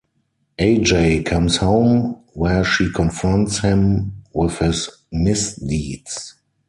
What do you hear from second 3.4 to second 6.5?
him with his misdeeds.